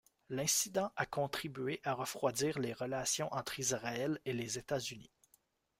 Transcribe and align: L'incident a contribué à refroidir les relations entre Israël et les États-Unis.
L'incident 0.29 0.91
a 0.95 1.05
contribué 1.05 1.79
à 1.83 1.93
refroidir 1.93 2.57
les 2.57 2.73
relations 2.73 3.31
entre 3.31 3.59
Israël 3.59 4.17
et 4.25 4.33
les 4.33 4.57
États-Unis. 4.57 5.11